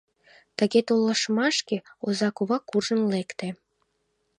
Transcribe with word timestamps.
Тыге 0.57 0.79
толашымашке 0.87 1.77
оза 2.05 2.29
кува 2.35 2.57
куржын 2.69 3.01
лекте. 3.13 3.47